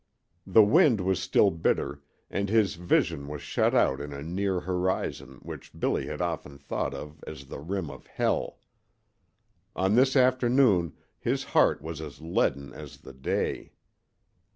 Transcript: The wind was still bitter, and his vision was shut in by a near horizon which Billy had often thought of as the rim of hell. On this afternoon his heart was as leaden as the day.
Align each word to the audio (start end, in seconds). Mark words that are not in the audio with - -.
The 0.47 0.63
wind 0.63 0.99
was 0.99 1.19
still 1.21 1.51
bitter, 1.51 2.01
and 2.31 2.49
his 2.49 2.73
vision 2.73 3.27
was 3.27 3.43
shut 3.43 3.75
in 3.75 4.09
by 4.09 4.17
a 4.17 4.23
near 4.23 4.61
horizon 4.61 5.37
which 5.43 5.77
Billy 5.79 6.07
had 6.07 6.21
often 6.23 6.57
thought 6.57 6.95
of 6.95 7.23
as 7.27 7.45
the 7.45 7.59
rim 7.59 7.91
of 7.91 8.07
hell. 8.07 8.57
On 9.75 9.93
this 9.93 10.15
afternoon 10.15 10.93
his 11.19 11.43
heart 11.43 11.83
was 11.83 12.01
as 12.01 12.19
leaden 12.19 12.73
as 12.73 12.97
the 13.01 13.13
day. 13.13 13.73